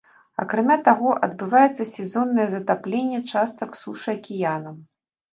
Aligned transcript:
Акрамя 0.43 0.75
таго, 0.85 1.09
адбываецца 1.27 1.85
сезоннае 1.95 2.45
затапленне 2.53 3.19
частак 3.33 3.77
сушы 3.81 4.09
акіянам. 4.17 4.75